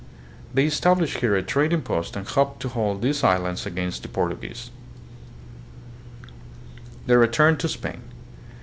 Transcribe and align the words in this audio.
They 0.51 0.65
established 0.65 1.17
here 1.19 1.35
a 1.35 1.43
trading 1.43 1.83
post 1.83 2.15
and 2.15 2.27
hoped 2.27 2.59
to 2.61 2.69
hold 2.69 3.03
these 3.03 3.23
islands 3.23 3.67
against 3.67 4.01
the 4.01 4.07
Portuguese. 4.07 4.71
The 7.05 7.19
Return 7.19 7.55
to 7.57 7.69
Spain. 7.69 8.01